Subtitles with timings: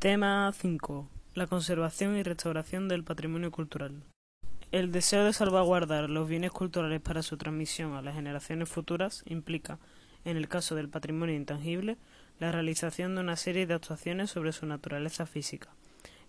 [0.00, 1.10] Tema 5.
[1.34, 4.02] La conservación y restauración del patrimonio cultural.
[4.72, 9.78] El deseo de salvaguardar los bienes culturales para su transmisión a las generaciones futuras implica,
[10.24, 11.98] en el caso del patrimonio intangible,
[12.38, 15.68] la realización de una serie de actuaciones sobre su naturaleza física.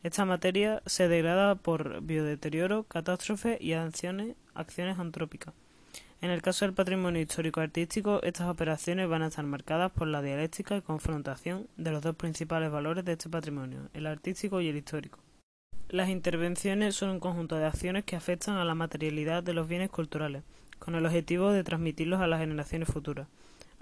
[0.03, 5.53] Esta materia se degrada por biodeterioro, catástrofe y acciones, acciones antrópicas.
[6.21, 10.77] En el caso del patrimonio histórico-artístico, estas operaciones van a estar marcadas por la dialéctica
[10.77, 15.17] y confrontación de los dos principales valores de este patrimonio, el artístico y el histórico.
[15.89, 19.89] Las intervenciones son un conjunto de acciones que afectan a la materialidad de los bienes
[19.89, 20.43] culturales,
[20.77, 23.27] con el objetivo de transmitirlos a las generaciones futuras.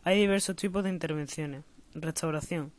[0.06, 1.66] Hay diversos tipos de intervenciones.
[1.94, 2.72] Restauración.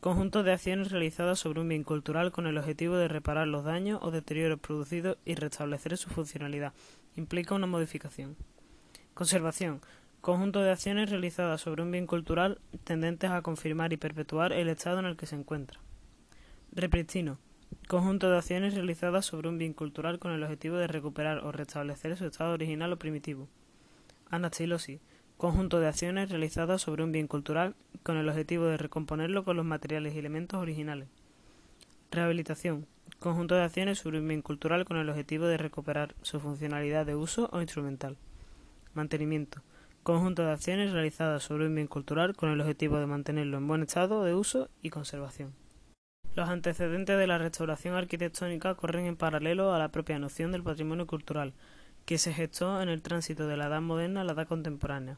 [0.00, 4.00] Conjunto de acciones realizadas sobre un bien cultural con el objetivo de reparar los daños
[4.02, 6.74] o deterioros producidos y restablecer su funcionalidad.
[7.16, 8.36] Implica una modificación.
[9.18, 9.80] Conservación.
[10.20, 15.00] Conjunto de acciones realizadas sobre un bien cultural tendentes a confirmar y perpetuar el estado
[15.00, 15.80] en el que se encuentra.
[16.70, 17.40] Repristino.
[17.88, 22.16] Conjunto de acciones realizadas sobre un bien cultural con el objetivo de recuperar o restablecer
[22.16, 23.48] su estado original o primitivo.
[24.30, 25.00] Anastilosis.
[25.36, 27.74] Conjunto de acciones realizadas sobre un bien cultural
[28.04, 31.08] con el objetivo de recomponerlo con los materiales y elementos originales.
[32.12, 32.86] Rehabilitación.
[33.18, 37.16] Conjunto de acciones sobre un bien cultural con el objetivo de recuperar su funcionalidad de
[37.16, 38.16] uso o instrumental.
[38.98, 39.62] Mantenimiento.
[40.02, 43.82] Conjunto de acciones realizadas sobre un bien cultural con el objetivo de mantenerlo en buen
[43.82, 45.54] estado de uso y conservación.
[46.34, 51.06] Los antecedentes de la restauración arquitectónica corren en paralelo a la propia noción del patrimonio
[51.06, 51.52] cultural,
[52.06, 55.16] que se gestó en el tránsito de la edad moderna a la edad contemporánea.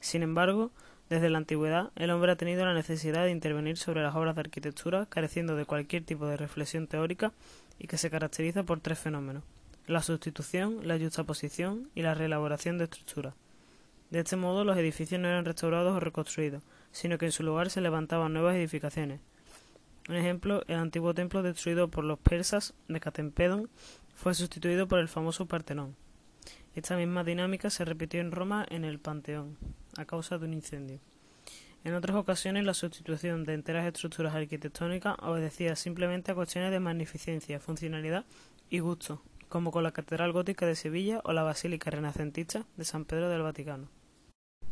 [0.00, 0.72] Sin embargo,
[1.08, 4.40] desde la antigüedad, el hombre ha tenido la necesidad de intervenir sobre las obras de
[4.40, 7.32] arquitectura, careciendo de cualquier tipo de reflexión teórica
[7.78, 9.44] y que se caracteriza por tres fenómenos
[9.90, 13.34] la sustitución, la juxtaposición y la reelaboración de estructuras.
[14.10, 17.70] De este modo, los edificios no eran restaurados o reconstruidos, sino que en su lugar
[17.70, 19.20] se levantaban nuevas edificaciones.
[20.08, 23.68] Un ejemplo, el antiguo templo destruido por los persas de Catempedon
[24.14, 25.96] fue sustituido por el famoso Partenón.
[26.76, 29.58] Esta misma dinámica se repitió en Roma en el Panteón,
[29.96, 31.00] a causa de un incendio.
[31.82, 37.58] En otras ocasiones, la sustitución de enteras estructuras arquitectónicas obedecía simplemente a cuestiones de magnificencia,
[37.58, 38.24] funcionalidad
[38.68, 43.04] y gusto, como con la Catedral Gótica de Sevilla o la Basílica Renacentista de San
[43.04, 43.88] Pedro del Vaticano.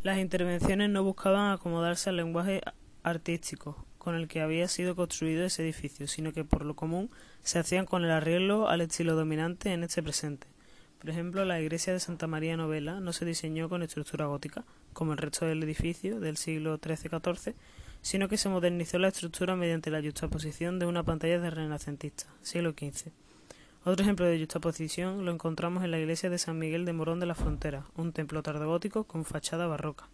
[0.03, 2.63] Las intervenciones no buscaban acomodarse al lenguaje
[3.03, 7.11] artístico con el que había sido construido ese edificio, sino que por lo común
[7.43, 10.47] se hacían con el arreglo al estilo dominante en este presente.
[11.01, 15.13] Por ejemplo, la iglesia de Santa María Novela no se diseñó con estructura gótica, como
[15.13, 17.55] el resto del edificio del siglo XIII-XIV,
[18.01, 22.71] sino que se modernizó la estructura mediante la juxtaposición de una pantalla de renacentista, siglo
[22.71, 23.13] XV.
[23.85, 27.27] Otro ejemplo de juxtaposición lo encontramos en la iglesia de San Miguel de Morón de
[27.27, 30.09] la Frontera, un templo tardogótico con fachada barroca.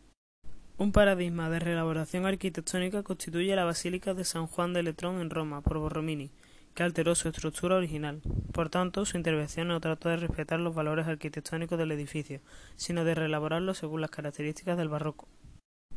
[0.76, 5.60] Un paradigma de reelaboración arquitectónica constituye la Basílica de San Juan de Letrón en Roma
[5.60, 6.30] por Borromini,
[6.74, 8.20] que alteró su estructura original.
[8.52, 12.40] Por tanto, su intervención no trató de respetar los valores arquitectónicos del edificio,
[12.76, 15.28] sino de reelaborarlo según las características del barroco.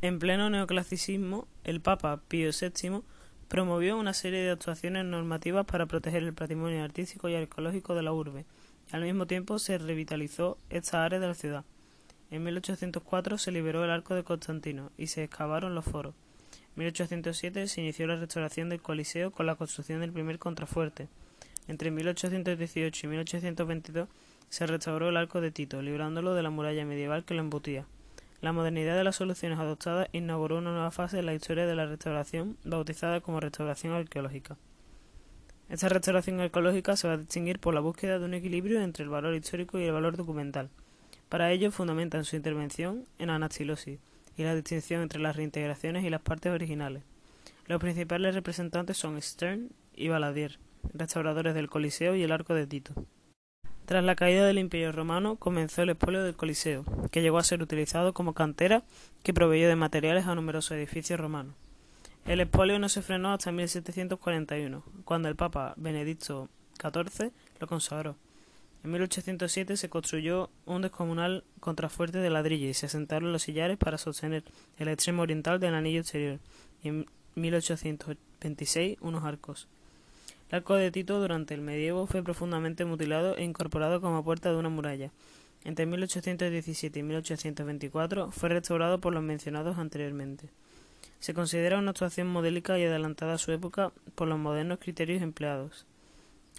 [0.01, 3.01] En pleno neoclasicismo, el Papa Pío VII
[3.47, 8.11] Promovió una serie de actuaciones normativas para proteger el patrimonio artístico y arqueológico de la
[8.11, 8.45] urbe.
[8.91, 11.63] Al mismo tiempo se revitalizó esta área de la ciudad.
[12.29, 16.13] En 1804 se liberó el arco de Constantino y se excavaron los foros.
[16.75, 21.07] En 1807 se inició la restauración del Coliseo con la construcción del primer contrafuerte.
[21.69, 24.09] Entre 1818 y 1822
[24.49, 27.85] se restauró el arco de Tito, librándolo de la muralla medieval que lo embutía.
[28.39, 31.87] La modernidad de las soluciones adoptadas inauguró una nueva fase en la historia de la
[31.87, 34.57] restauración, bautizada como restauración arqueológica.
[35.69, 39.09] Esta restauración arqueológica se va a distinguir por la búsqueda de un equilibrio entre el
[39.09, 40.69] valor histórico y el valor documental.
[41.29, 43.99] Para ello fundamentan su intervención en anastilosis
[44.37, 47.03] y la distinción entre las reintegraciones y las partes originales.
[47.65, 50.59] Los principales representantes son Stern y Baladier,
[50.93, 52.93] restauradores del Coliseo y el Arco de Tito.
[53.87, 57.63] Tras la caída del Imperio romano comenzó el expolio del Coliseo, que llegó a ser
[57.63, 58.83] utilizado como cantera
[59.23, 61.55] que proveyó de materiales a numerosos edificios romanos.
[62.25, 66.49] El expolio no se frenó hasta 1741, cuando el Papa Benedicto
[66.81, 67.31] XIV
[67.61, 68.17] lo consagró.
[68.83, 73.97] En 1807 se construyó un descomunal contrafuerte de ladrillo y se asentaron los sillares para
[73.97, 74.43] sostener
[74.79, 76.39] el extremo oriental del anillo exterior
[76.83, 77.05] y en
[77.35, 79.69] 1826 unos arcos.
[80.49, 84.55] El arco de Tito durante el medievo fue profundamente mutilado e incorporado como puerta de
[84.55, 85.11] una muralla.
[85.65, 90.49] Entre 1817 y 1824 fue restaurado por los mencionados anteriormente.
[91.19, 95.85] Se considera una actuación modélica y adelantada a su época por los modernos criterios empleados.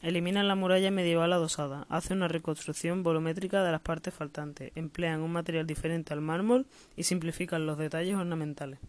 [0.02, 5.32] Eliminan la muralla medieval adosada, hacen una reconstrucción volumétrica de las partes faltantes, emplean un
[5.32, 8.80] material diferente al mármol y simplifican los detalles ornamentales.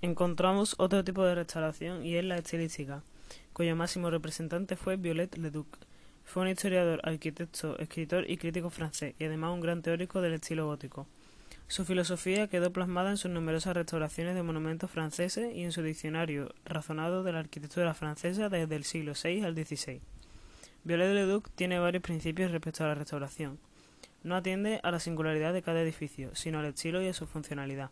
[0.00, 3.02] Encontramos otro tipo de restauración y es la estilística
[3.52, 5.66] cuyo máximo representante fue Violet Leduc.
[6.24, 10.66] Fue un historiador, arquitecto, escritor y crítico francés, y además un gran teórico del estilo
[10.66, 11.06] gótico.
[11.68, 16.54] Su filosofía quedó plasmada en sus numerosas restauraciones de monumentos franceses y en su diccionario
[16.64, 20.00] razonado de la arquitectura francesa desde el siglo VI al XVI.
[20.84, 23.58] Violet Leduc tiene varios principios respecto a la restauración.
[24.22, 27.90] No atiende a la singularidad de cada edificio, sino al estilo y a su funcionalidad.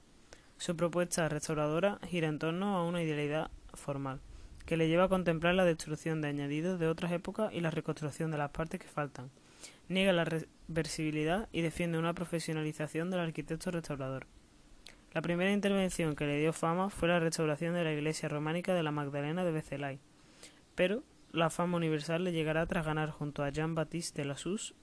[0.59, 4.21] Su propuesta restauradora gira en torno a una idealidad formal,
[4.71, 8.31] que le lleva a contemplar la destrucción de añadidos de otras épocas y la reconstrucción
[8.31, 9.29] de las partes que faltan.
[9.89, 14.29] Niega la reversibilidad y defiende una profesionalización del arquitecto restaurador.
[15.13, 18.85] La primera intervención que le dio fama fue la restauración de la iglesia románica de
[18.85, 19.99] la Magdalena de Becelay,
[20.77, 21.03] pero
[21.33, 24.77] la fama universal le llegará tras ganar junto a Jean-Baptiste de Lassus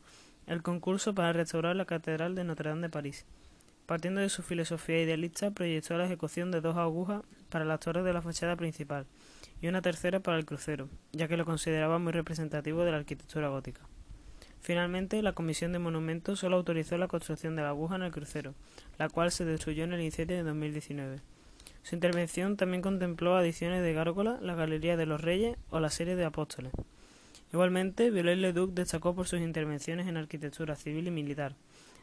[0.47, 3.25] el concurso para restaurar la Catedral de Notre Dame de París.
[3.85, 8.11] Partiendo de su filosofía idealista, proyectó la ejecución de dos agujas para las torres de
[8.11, 9.05] la fachada principal
[9.61, 13.49] y una tercera para el crucero, ya que lo consideraba muy representativo de la arquitectura
[13.49, 13.81] gótica.
[14.59, 18.53] Finalmente, la Comisión de Monumentos solo autorizó la construcción de la aguja en el crucero,
[18.97, 21.19] la cual se destruyó en el incendio de 2019.
[21.83, 26.15] Su intervención también contempló adiciones de Gárgola, la Galería de los Reyes o la serie
[26.15, 26.73] de Apóstoles.
[27.53, 31.55] Igualmente, Viollet-le-Duc destacó por sus intervenciones en arquitectura civil y militar,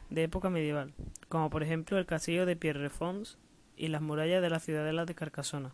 [0.09, 0.93] de época medieval,
[1.29, 3.37] como por ejemplo el castillo de Pierrefonds
[3.77, 5.73] y las murallas de la ciudadela de Carcasona.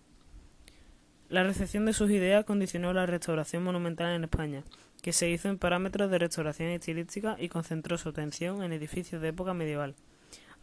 [1.32, 4.66] La recepción de sus ideas condicionó la restauración monumental en España,
[5.02, 9.30] que se hizo en parámetros de restauración estilística y concentró su atención en edificios de
[9.30, 9.96] época medieval.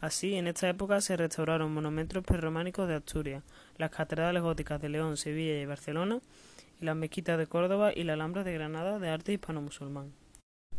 [0.03, 3.45] Así, en esta época se restauraron monumentos prerrománicos de Asturias,
[3.79, 6.21] las catedrales góticas de León, Sevilla y Barcelona,
[6.83, 10.13] y las mezquitas de Córdoba y la Alhambra de Granada de arte hispano-musulmán.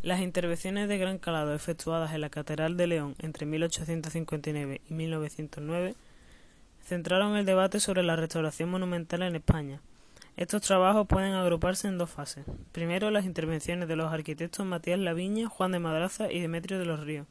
[0.04, 5.96] Las intervenciones de gran calado efectuadas en la Catedral de León entre 1859 y 1909
[6.84, 9.82] centraron el debate sobre la restauración monumental en España.
[10.38, 12.46] Estos trabajos pueden agruparse en dos fases.
[12.72, 17.02] Primero, las intervenciones de los arquitectos Matías Laviña, Juan de Madraza y Demetrio de los
[17.02, 17.28] Ríos.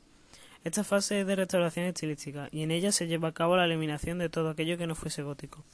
[0.65, 4.19] Esta fase es de restauración estilística y en ella se lleva a cabo la eliminación
[4.19, 5.65] de todo aquello que no fuese gótico.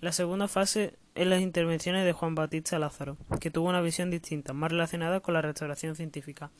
[0.00, 4.52] La segunda fase es las intervenciones de Juan Bautista Lázaro, que tuvo una visión distinta,
[4.52, 6.52] más relacionada con la restauración científica,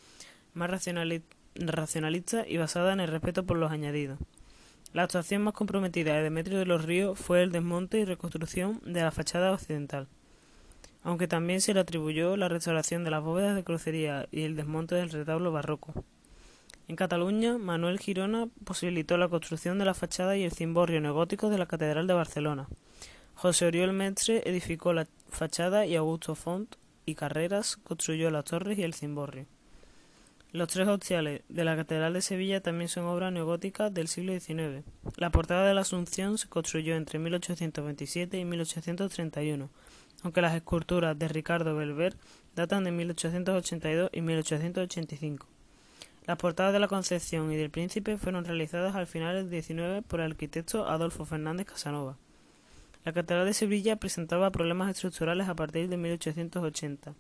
[0.55, 4.19] más racionalista y basada en el respeto por los añadidos.
[4.95, 9.03] La actuación más comprometida de Demetrio de los Ríos fue el desmonte y reconstrucción de
[9.03, 10.09] la fachada occidental,
[11.03, 14.95] aunque también se le atribuyó la restauración de las bóvedas de crucería y el desmonte
[14.95, 15.93] del retablo barroco.
[16.89, 21.59] En Cataluña, Manuel Girona posibilitó la construcción de la fachada y el cimborrio neogótico de
[21.59, 22.67] la Catedral de Barcelona.
[23.35, 28.85] José Oriol Mestre edificó la fachada y Augusto Font y Carreras construyó las torres y
[28.85, 29.45] el cimborrio.
[30.51, 34.83] Los tres hostiales de la Catedral de Sevilla también son obras neogóticas del siglo XIX.
[35.17, 39.69] La portada de la Asunción se construyó entre 1827 y 1831,
[40.23, 42.17] aunque las esculturas de Ricardo Belver
[42.57, 45.47] datan de 1882 y 1885.
[46.27, 50.21] Las portadas de la Concepción y del Príncipe fueron realizadas al final del XIX por
[50.21, 52.17] el arquitecto Adolfo Fernández Casanova.
[53.05, 57.13] La Catedral de Sevilla presentaba problemas estructurales a partir de 1880.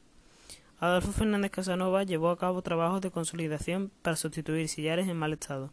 [0.80, 5.72] Adolfo Fernández Casanova llevó a cabo trabajos de consolidación para sustituir sillares en mal estado.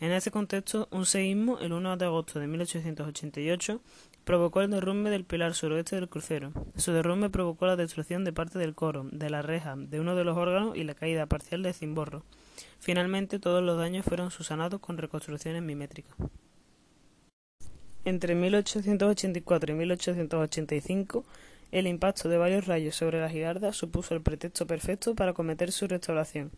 [0.00, 3.82] En ese contexto, un seísmo, el 1 de agosto de 1888,
[4.24, 6.52] provocó el derrumbe del pilar suroeste del crucero.
[6.76, 10.24] Su derrumbe provocó la destrucción de parte del coro, de la reja, de uno de
[10.24, 12.22] los órganos y la caída parcial del cimborro.
[12.78, 16.16] Finalmente, todos los daños fueron subsanados con reconstrucciones mimétricas.
[18.04, 21.24] Entre 1884 y 1885,
[21.70, 25.86] el impacto de varios rayos sobre la girarda supuso el pretexto perfecto para cometer su
[25.86, 26.50] restauración.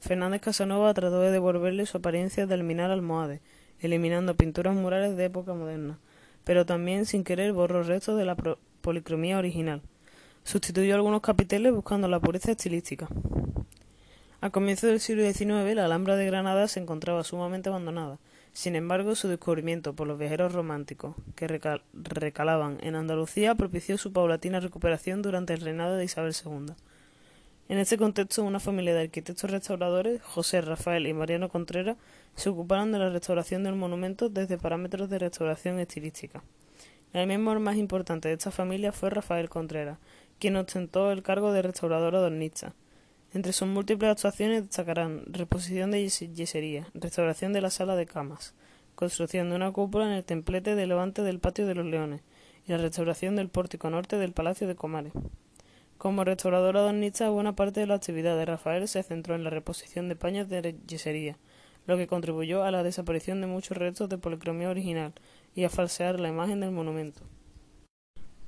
[0.00, 3.40] Fernández Casanova trató de devolverle su apariencia de alminar almohades,
[3.80, 5.98] eliminando pinturas murales de época moderna,
[6.44, 8.36] pero también sin querer borró restos de la
[8.80, 9.82] policromía original.
[10.44, 13.08] Sustituyó algunos capiteles buscando la pureza estilística.
[14.40, 18.18] A comienzos del siglo XIX, la Alhambra de Granada se encontraba sumamente abandonada,
[18.58, 21.46] sin embargo, su descubrimiento por los viajeros románticos que
[21.92, 26.74] recalaban en Andalucía propició su paulatina recuperación durante el reinado de Isabel II.
[27.68, 31.98] En este contexto, una familia de arquitectos restauradores, José Rafael y Mariano Contreras,
[32.34, 36.42] se ocuparon de la restauración del monumento desde parámetros de restauración estilística.
[37.12, 39.98] El miembro más importante de esta familia fue Rafael Contreras,
[40.40, 42.74] quien ostentó el cargo de restaurador adornista.
[43.34, 48.54] Entre sus múltiples actuaciones destacarán reposición de yesería, restauración de la sala de camas,
[48.94, 52.22] construcción de una cúpula en el templete de levante del patio de los leones
[52.66, 55.12] y la restauración del pórtico norte del palacio de Comares.
[55.98, 60.08] Como restaurador adornista, buena parte de la actividad de Rafael se centró en la reposición
[60.08, 61.36] de paños de yesería,
[61.86, 65.12] lo que contribuyó a la desaparición de muchos restos de policromía original
[65.54, 67.22] y a falsear la imagen del monumento.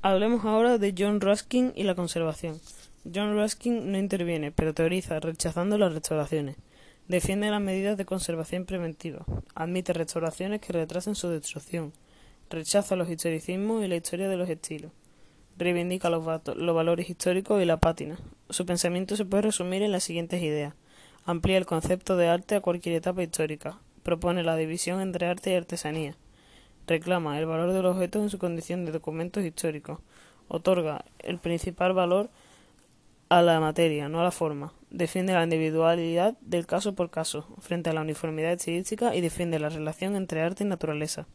[0.00, 2.58] Hablemos ahora de John Ruskin y la conservación.
[3.04, 6.56] John Ruskin no interviene, pero teoriza, rechazando las restauraciones.
[7.08, 9.24] Defiende las medidas de conservación preventiva.
[9.54, 11.92] Admite restauraciones que retrasen su destrucción.
[12.50, 14.92] Rechaza los historicismos y la historia de los estilos.
[15.56, 16.24] Reivindica los,
[16.56, 18.18] los valores históricos y la pátina.
[18.48, 20.74] Su pensamiento se puede resumir en las siguientes ideas.
[21.24, 23.78] Amplía el concepto de arte a cualquier etapa histórica.
[24.02, 26.16] Propone la división entre arte y artesanía
[26.90, 30.00] reclama el valor del objeto en su condición de documentos históricos,
[30.48, 32.30] otorga el principal valor
[33.30, 37.88] a la materia, no a la forma, defiende la individualidad del caso por caso, frente
[37.88, 41.28] a la uniformidad estilística y defiende la relación entre arte y naturaleza.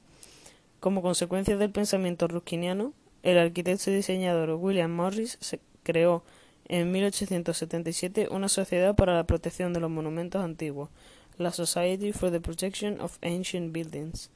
[0.82, 2.92] Como consecuencia del pensamiento ruskiniano,
[3.24, 5.40] el arquitecto y diseñador William Morris
[5.84, 6.26] creó
[6.68, 10.90] en 1877 una sociedad para la protección de los monumentos antiguos,
[11.38, 14.32] la Society for the Protection of Ancient Buildings.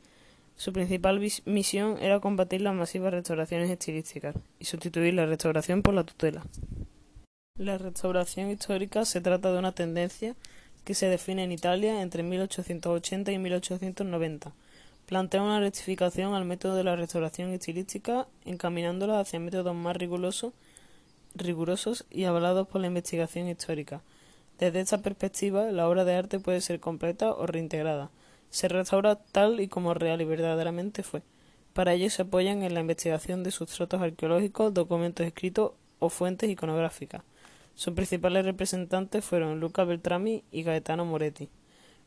[0.55, 6.05] Su principal misión era combatir las masivas restauraciones estilísticas y sustituir la restauración por la
[6.05, 6.45] tutela.
[7.59, 10.33] La restauración histórica se trata de una tendencia
[10.85, 14.53] que se define en Italia entre 1880 y 1890.
[15.05, 20.53] Plantea una rectificación al método de la restauración estilística, encaminándola hacia métodos más rigurosos,
[22.09, 23.99] y avalados por la investigación histórica.
[24.57, 28.09] Desde esta perspectiva, la obra de arte puede ser completa o reintegrada,
[28.51, 31.23] se restaura tal y como real y verdaderamente fue.
[31.73, 37.21] Para ello se apoyan en la investigación de sustratos arqueológicos, documentos escritos o fuentes iconográficas.
[37.79, 41.47] Sus principales representantes fueron Luca Beltrami y Gaetano Moretti.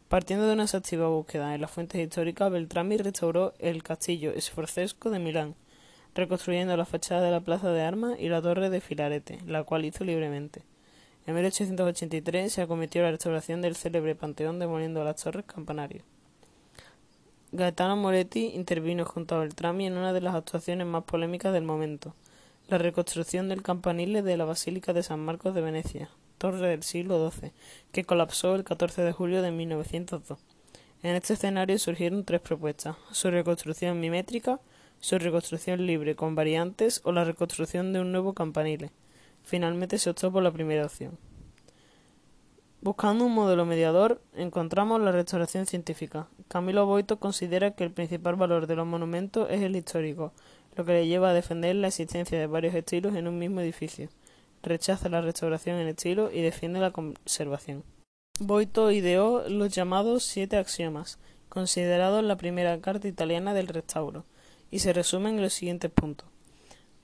[0.06, 5.18] Partiendo de una exhaustiva búsqueda en las fuentes históricas, Beltrami restauró el castillo esforzesco de
[5.18, 5.54] Milán,
[6.14, 9.86] reconstruyendo la fachada de la plaza de armas y la torre de Filarete, la cual
[9.86, 10.60] hizo libremente.
[11.26, 16.04] En 1883 se acometió la restauración del célebre panteón demoliendo las torres campanarios.
[17.50, 22.14] Gaetano Moretti intervino junto a Beltrami en una de las actuaciones más polémicas del momento,
[22.72, 27.30] la reconstrucción del campanile de la Basílica de San Marcos de Venecia, torre del siglo
[27.30, 27.52] XII,
[27.92, 30.38] que colapsó el 14 de julio de 1902.
[31.02, 34.58] En este escenario surgieron tres propuestas: su reconstrucción mimétrica,
[35.00, 38.90] su reconstrucción libre con variantes o la reconstrucción de un nuevo campanile.
[39.42, 41.18] Finalmente se optó por la primera opción.
[42.80, 46.28] Buscando un modelo mediador, encontramos la restauración científica.
[46.48, 50.32] Camilo Boito considera que el principal valor de los monumentos es el histórico,
[50.74, 54.08] lo que le lleva a defender la existencia de varios estilos en un mismo edificio.
[54.62, 57.84] Rechaza la restauración en estilo y defiende la conservación.
[58.38, 64.24] Boito ideó los llamados siete axiomas, considerados la primera carta italiana del restauro,
[64.70, 66.28] y se resumen en los siguientes puntos.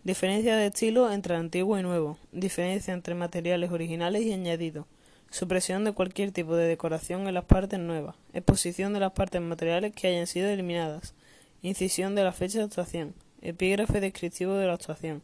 [0.04, 4.86] Diferencia de estilo entre antiguo y nuevo, diferencia entre materiales originales y añadidos,
[5.30, 8.16] Supresión de cualquier tipo de decoración en las partes nuevas.
[8.32, 11.14] Exposición de las partes materiales que hayan sido eliminadas.
[11.60, 13.14] Incisión de la fecha de actuación.
[13.42, 15.22] Epígrafe descriptivo de la actuación.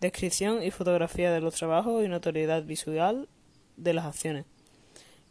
[0.00, 3.28] Descripción y fotografía de los trabajos y notoriedad visual
[3.76, 4.44] de las acciones.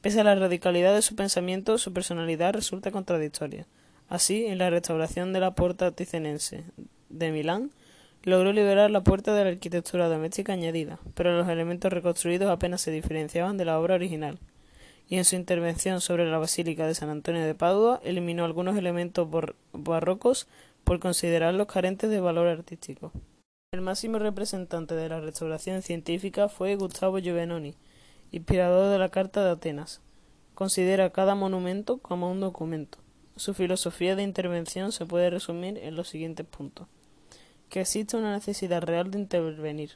[0.02, 3.66] Pese a la radicalidad de su pensamiento, su personalidad resulta contradictoria.
[4.10, 6.64] Así, en la restauración de la Porta Ticenense
[7.10, 7.72] de Milán,
[8.24, 12.92] logró liberar la puerta de la arquitectura doméstica añadida, pero los elementos reconstruidos apenas se
[12.92, 14.40] diferenciaban de la obra original.
[15.08, 19.28] Y en su intervención sobre la Basílica de San Antonio de Padua eliminó algunos elementos
[19.72, 20.48] barrocos
[20.86, 23.12] por considerarlos carentes de valor artístico.
[23.74, 27.76] El máximo representante de la restauración científica fue Gustavo Giovannoni,
[28.32, 30.02] inspirador de la Carta de Atenas.
[30.54, 33.00] Considera cada monumento como un documento.
[33.36, 36.88] Su filosofía de intervención se puede resumir en los siguientes puntos
[37.70, 39.92] que existe una necesidad real de intervenir.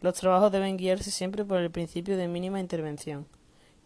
[0.00, 3.26] Los trabajos deben guiarse siempre por el principio de mínima intervención.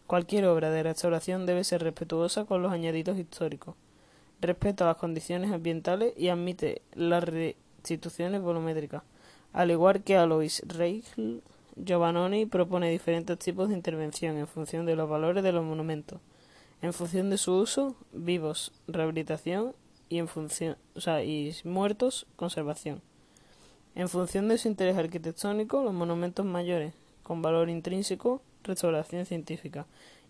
[0.07, 3.75] Cualquier obra de restauración debe ser respetuosa con los añadidos históricos,
[4.41, 9.03] respeta las condiciones ambientales y admite las restituciones volumétricas.
[9.53, 11.43] Al igual que Alois Reichel,
[11.83, 16.19] Giovannoni propone diferentes tipos de intervención en función de los valores de los monumentos,
[16.81, 19.73] en función de su uso, vivos, rehabilitación
[20.09, 23.01] y en función, o sea, y muertos, conservación.
[23.95, 26.93] En función de su interés arquitectónico, los monumentos mayores
[27.23, 29.85] con valor intrínseco, restauración científica,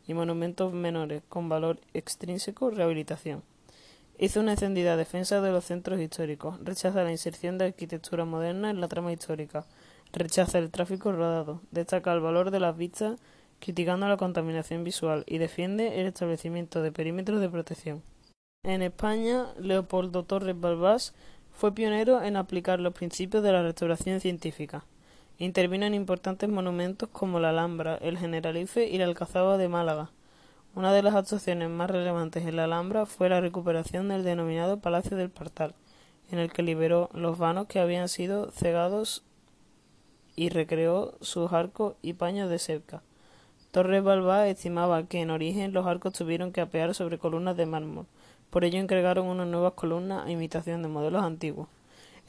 [0.07, 3.43] y monumentos menores con valor extrínseco, rehabilitación.
[4.17, 8.79] Hizo una encendida defensa de los centros históricos, rechaza la inserción de arquitectura moderna en
[8.79, 9.65] la trama histórica,
[10.13, 13.19] rechaza el tráfico rodado, destaca el valor de las vistas
[13.61, 18.03] criticando la contaminación visual y defiende el establecimiento de perímetros de protección.
[18.63, 21.13] En España, Leopoldo Torres Balbás
[21.51, 24.85] fue pionero en aplicar los principios de la restauración científica.
[25.37, 30.11] Intervino en importantes monumentos como la Alhambra, el Generalife y la Alcazaba de Málaga.
[30.73, 35.17] Una de las actuaciones más relevantes en la Alhambra fue la recuperación del denominado Palacio
[35.17, 35.75] del Partal,
[36.31, 39.21] en el que liberó los vanos que habían sido cegados
[40.37, 43.01] y recreó sus arcos y paños de cerca.
[43.71, 48.05] Torres Balbá estimaba que en origen los arcos tuvieron que apear sobre columnas de mármol,
[48.49, 51.67] por ello encargaron unas nuevas columnas a imitación de modelos antiguos.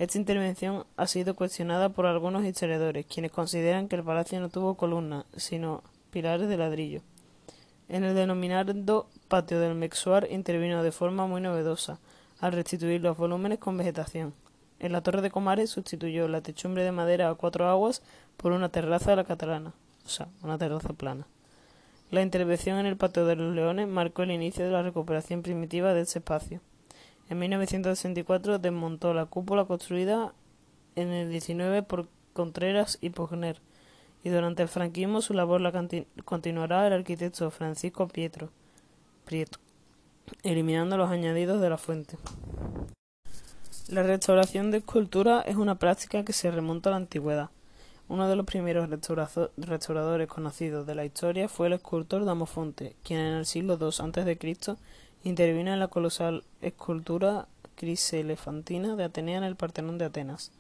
[0.01, 4.75] Esta intervención ha sido cuestionada por algunos historiadores, quienes consideran que el palacio no tuvo
[4.75, 7.03] columnas, sino pilares de ladrillo.
[7.89, 11.99] En el denominado patio del Mexuar intervino de forma muy novedosa,
[12.41, 14.35] al restituir los volúmenes con vegetación.
[14.79, 18.03] En la torre de Comares sustituyó la techumbre de madera a cuatro aguas
[18.37, 19.73] por una terraza de la catalana,
[20.05, 21.27] o sea, una terraza plana.
[22.11, 25.95] La intervención en el patio de los Leones marcó el inicio de la recuperación primitiva
[25.95, 26.61] de ese espacio.
[27.31, 30.35] En 1964 desmontó la cúpula construida
[30.97, 33.61] en el 19 por Contreras y Pogner,
[34.25, 35.73] y durante el franquismo su labor la
[36.25, 38.51] continuará el arquitecto Francisco Pietro,
[39.25, 39.59] Prieto,
[40.43, 42.17] eliminando los añadidos de la fuente.
[43.89, 47.51] La restauración de escultura es una práctica que se remonta a la antigüedad.
[48.09, 48.89] Uno de los primeros
[49.57, 54.77] restauradores conocidos de la historia fue el escultor Damofonte, quien en el siglo II a.C.
[55.25, 60.53] Intervino en la colosal escultura criselefantina de Atenea en el Partenón de Atenas.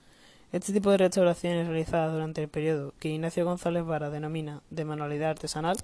[0.52, 5.30] Este tipo de restauraciones realizadas durante el periodo que Ignacio González Vara denomina de manualidad
[5.30, 5.78] artesanal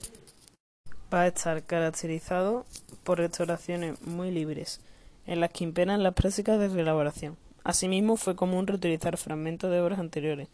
[1.12, 2.66] va a estar caracterizado
[3.02, 4.82] por restauraciones muy libres,
[5.26, 7.38] en las que imperan las prácticas de reelaboración.
[7.64, 10.48] Asimismo, fue común reutilizar fragmentos de obras anteriores,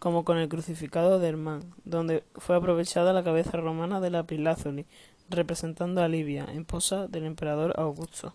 [0.00, 4.84] como con el crucificado de Hermán, donde fue aprovechada la cabeza romana de la Pilázuli,
[5.28, 8.34] representando a Livia, esposa del emperador Augusto.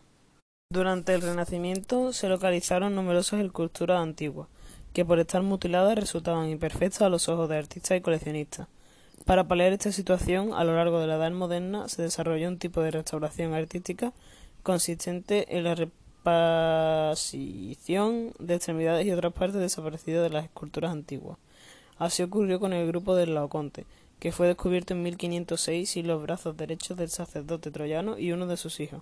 [0.71, 4.47] Durante el Renacimiento se localizaron numerosas esculturas antiguas,
[4.95, 8.69] que por estar mutiladas resultaban imperfectas a los ojos de artistas y coleccionistas.
[9.25, 12.81] Para paliar esta situación, a lo largo de la Edad Moderna se desarrolló un tipo
[12.81, 14.13] de restauración artística
[14.63, 17.11] consistente en la repasición
[18.39, 21.37] de extremidades y otras partes desaparecidas de las esculturas antiguas.
[21.97, 23.85] Así ocurrió con el grupo del Laoconte,
[24.19, 28.55] que fue descubierto en 1506 sin los brazos derechos del sacerdote troyano y uno de
[28.55, 29.01] sus hijos.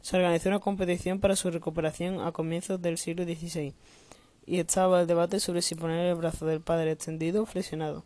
[0.00, 3.74] Se organizó una competición para su recuperación a comienzos del siglo XVI,
[4.46, 8.04] y estaba el debate sobre si poner el brazo del padre extendido o flexionado.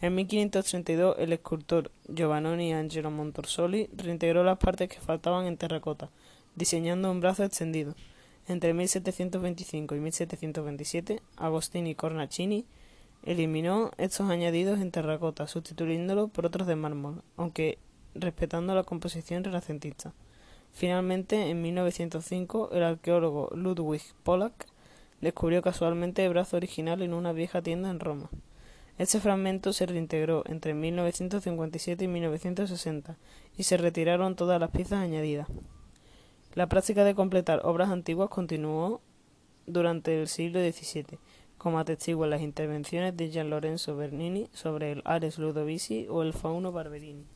[0.00, 6.10] En 1532 el escultor Giovannoni Angelo Montorsoli reintegró las partes que faltaban en terracota,
[6.54, 7.94] diseñando un brazo extendido.
[8.48, 12.66] Entre 1725 y 1727, Agostini Cornacini
[13.22, 17.78] Eliminó estos añadidos en terracota, sustituyéndolos por otros de mármol, aunque
[18.14, 20.14] respetando la composición renacentista.
[20.72, 24.66] Finalmente, en 1905, el arqueólogo Ludwig Pollack
[25.20, 28.30] descubrió casualmente el brazo original en una vieja tienda en Roma.
[28.98, 33.16] Este fragmento se reintegró entre 1957 y 1960
[33.56, 35.48] y se retiraron todas las piezas añadidas.
[36.54, 39.00] La práctica de completar obras antiguas continuó
[39.66, 41.18] durante el siglo XVII
[41.60, 46.72] como atestiguan las intervenciones de Gian Lorenzo Bernini sobre el Ares Ludovici o el Fauno
[46.72, 47.26] Barberini.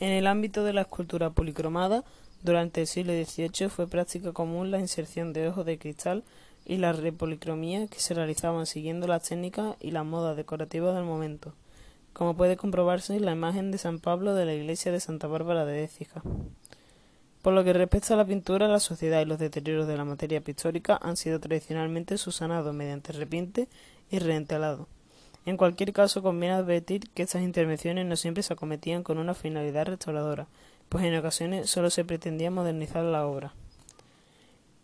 [0.00, 2.02] En el ámbito de la escultura policromada,
[2.42, 6.24] durante el siglo XVIII fue práctica común la inserción de ojos de cristal
[6.64, 11.54] y la repolicromía que se realizaban siguiendo las técnicas y las modas decorativas del momento,
[12.12, 15.64] como puede comprobarse en la imagen de San Pablo de la iglesia de Santa Bárbara
[15.64, 16.22] de Écija.
[17.42, 20.42] Por lo que respecta a la pintura, la sociedad y los deterioros de la materia
[20.42, 23.68] pictórica han sido tradicionalmente subsanados mediante repinte
[24.10, 24.88] y reentelado.
[25.46, 29.86] En cualquier caso, conviene advertir que estas intervenciones no siempre se acometían con una finalidad
[29.86, 30.48] restauradora,
[30.90, 33.54] pues en ocasiones solo se pretendía modernizar la obra.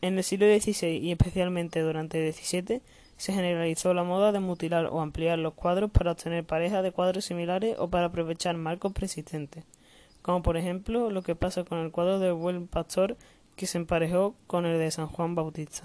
[0.01, 2.83] En el siglo XVI y especialmente durante el XVII
[3.17, 7.25] se generalizó la moda de mutilar o ampliar los cuadros para obtener parejas de cuadros
[7.25, 9.65] similares o para aprovechar marcos preexistentes
[10.27, 13.17] como por ejemplo lo que pasa con el cuadro del buen pastor
[13.55, 15.85] que se emparejó con el de San Juan Bautista.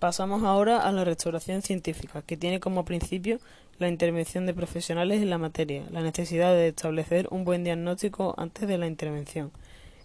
[0.00, 3.38] Pasamos ahora a la restauración científica, que tiene como principio
[3.78, 8.66] la intervención de profesionales en la materia, la necesidad de establecer un buen diagnóstico antes
[8.66, 9.52] de la intervención,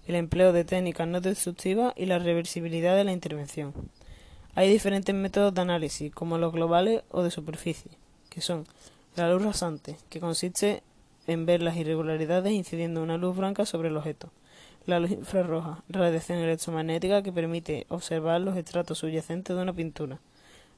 [0.07, 3.73] el empleo de técnicas no destructivas y la reversibilidad de la intervención.
[4.55, 7.91] Hay diferentes métodos de análisis, como los globales o de superficie,
[8.29, 8.65] que son
[9.15, 10.83] la luz rasante, que consiste
[11.27, 14.31] en ver las irregularidades incidiendo una luz blanca sobre el objeto.
[14.85, 20.19] La luz infrarroja, radiación electromagnética que permite observar los estratos subyacentes de una pintura.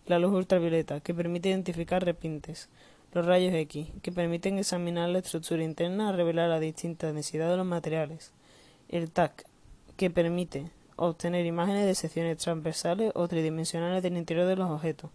[0.06, 2.70] La luz ultravioleta, que permite identificar repintes.
[3.14, 7.58] Los rayos X, que permiten examinar la estructura interna a revelar la distinta densidad de
[7.58, 8.34] los materiales.
[8.94, 9.48] El TAC,
[9.98, 15.10] que permite obtener imágenes de secciones transversales o tridimensionales del interior de los objetos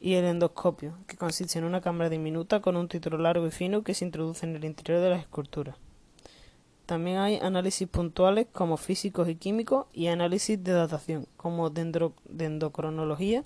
[0.00, 3.82] y el endoscopio, que consiste en una cámara diminuta con un título largo y fino
[3.82, 5.74] que se introduce en el interior de las esculturas.
[6.86, 13.42] También hay análisis puntuales como físicos y químicos y análisis de datación como dendrocronología,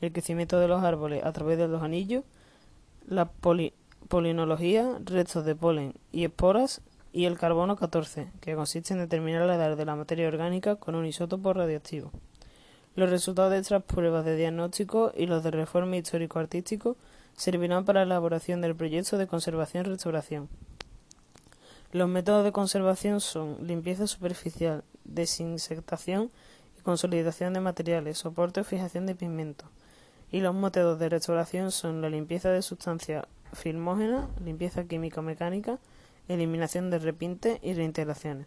[0.00, 2.24] el crecimiento de los árboles a través de los anillos,
[3.06, 3.30] la
[4.08, 9.56] polinología, restos de polen y esporas, y el carbono 14, que consiste en determinar la
[9.56, 12.10] edad de la materia orgánica con un isótopo radioactivo.
[12.94, 16.96] Los resultados de estas pruebas de diagnóstico y los de reforma histórico-artístico
[17.36, 20.48] servirán para la elaboración del proyecto de conservación y restauración.
[21.92, 26.30] Los métodos de conservación son limpieza superficial, desinsectación
[26.78, 29.68] y consolidación de materiales, soporte o fijación de pigmentos.
[30.30, 35.78] Y los métodos de restauración son la limpieza de sustancias filmógenas, limpieza químico-mecánica,
[36.28, 38.46] eliminación de repintes y reintegraciones.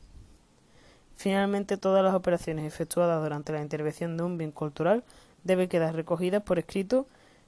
[1.16, 5.04] Finalmente, todas las operaciones efectuadas durante la intervención de un bien cultural
[5.44, 7.08] deben quedar recogidas por escrito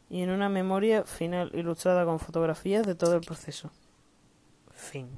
[0.10, 3.72] y en una memoria final ilustrada con fotografías de todo el proceso.
[4.72, 5.10] Fin.